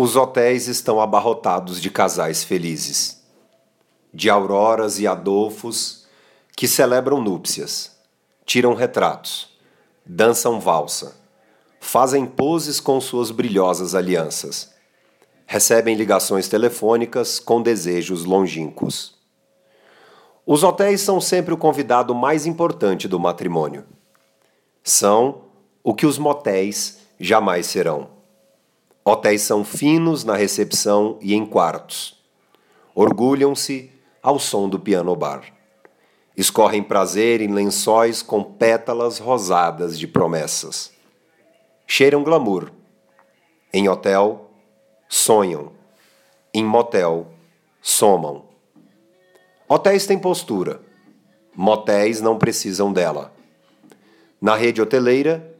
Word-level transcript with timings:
Os 0.00 0.14
hotéis 0.14 0.68
estão 0.68 1.00
abarrotados 1.00 1.80
de 1.80 1.90
casais 1.90 2.44
felizes, 2.44 3.20
de 4.14 4.30
auroras 4.30 5.00
e 5.00 5.08
adolfos 5.08 6.06
que 6.56 6.68
celebram 6.68 7.20
núpcias, 7.20 7.98
tiram 8.46 8.74
retratos, 8.74 9.58
dançam 10.06 10.60
valsa, 10.60 11.20
fazem 11.80 12.26
poses 12.26 12.78
com 12.78 13.00
suas 13.00 13.32
brilhosas 13.32 13.92
alianças, 13.92 14.72
recebem 15.44 15.96
ligações 15.96 16.46
telefônicas 16.46 17.40
com 17.40 17.60
desejos 17.60 18.24
longínquos. 18.24 19.16
Os 20.46 20.62
hotéis 20.62 21.00
são 21.00 21.20
sempre 21.20 21.52
o 21.52 21.58
convidado 21.58 22.14
mais 22.14 22.46
importante 22.46 23.08
do 23.08 23.18
matrimônio. 23.18 23.84
São 24.84 25.42
o 25.82 25.92
que 25.92 26.06
os 26.06 26.18
motéis 26.18 27.00
jamais 27.18 27.66
serão. 27.66 28.17
Hotéis 29.04 29.42
são 29.42 29.64
finos 29.64 30.22
na 30.22 30.36
recepção 30.36 31.18
e 31.22 31.34
em 31.34 31.46
quartos. 31.46 32.22
Orgulham-se 32.94 33.90
ao 34.22 34.38
som 34.38 34.68
do 34.68 34.78
piano 34.78 35.14
bar. 35.16 35.44
Escorrem 36.36 36.82
prazer 36.82 37.40
em 37.40 37.48
lençóis 37.48 38.22
com 38.22 38.42
pétalas 38.42 39.18
rosadas 39.18 39.98
de 39.98 40.06
promessas. 40.06 40.92
Cheiram 41.86 42.22
glamour. 42.22 42.70
Em 43.72 43.88
hotel, 43.88 44.50
sonham. 45.08 45.72
Em 46.52 46.64
motel, 46.64 47.28
somam. 47.80 48.44
Hotéis 49.66 50.06
têm 50.06 50.18
postura. 50.18 50.80
Motéis 51.54 52.20
não 52.20 52.38
precisam 52.38 52.92
dela. 52.92 53.32
Na 54.40 54.54
rede 54.54 54.80
hoteleira, 54.80 55.56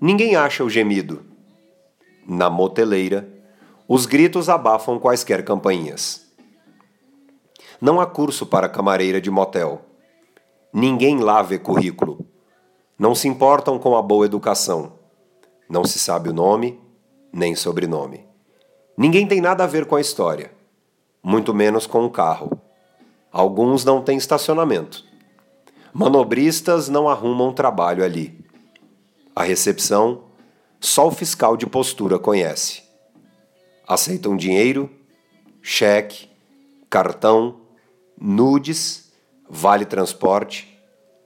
ninguém 0.00 0.36
acha 0.36 0.64
o 0.64 0.70
gemido 0.70 1.35
na 2.26 2.50
moteleira, 2.50 3.28
os 3.88 4.04
gritos 4.04 4.48
abafam 4.48 4.98
quaisquer 4.98 5.44
campainhas. 5.44 6.26
Não 7.80 8.00
há 8.00 8.06
curso 8.06 8.46
para 8.46 8.68
camareira 8.68 9.20
de 9.20 9.30
motel. 9.30 9.82
Ninguém 10.72 11.18
lá 11.20 11.42
vê 11.42 11.58
currículo. 11.58 12.26
Não 12.98 13.14
se 13.14 13.28
importam 13.28 13.78
com 13.78 13.96
a 13.96 14.02
boa 14.02 14.26
educação. 14.26 14.94
Não 15.68 15.84
se 15.84 15.98
sabe 15.98 16.30
o 16.30 16.32
nome, 16.32 16.80
nem 17.32 17.54
sobrenome. 17.54 18.26
Ninguém 18.96 19.26
tem 19.26 19.40
nada 19.40 19.64
a 19.64 19.66
ver 19.66 19.84
com 19.84 19.96
a 19.96 20.00
história, 20.00 20.50
muito 21.22 21.52
menos 21.52 21.86
com 21.86 22.04
o 22.04 22.10
carro. 22.10 22.58
Alguns 23.30 23.84
não 23.84 24.00
têm 24.00 24.16
estacionamento. 24.16 25.04
Manobristas 25.92 26.88
não 26.88 27.08
arrumam 27.08 27.52
trabalho 27.52 28.02
ali. 28.02 28.42
A 29.34 29.42
recepção 29.42 30.25
só 30.80 31.08
o 31.08 31.10
fiscal 31.10 31.56
de 31.56 31.66
postura 31.66 32.18
conhece. 32.18 32.82
Aceitam 33.86 34.36
dinheiro, 34.36 34.90
cheque, 35.62 36.28
cartão, 36.88 37.60
nudes, 38.20 39.12
vale 39.48 39.84
transporte, 39.84 40.78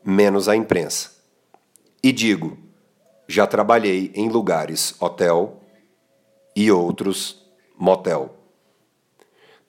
menos 0.05 0.49
a 0.49 0.57
imprensa. 0.57 1.11
E 2.03 2.13
digo, 2.13 2.59
já 3.29 3.47
trabalhei 3.47 4.11
em 4.15 4.29
lugares 4.29 4.95
hotel 5.01 5.61
e 6.57 6.71
outros 6.73 7.47
motel. 7.79 8.35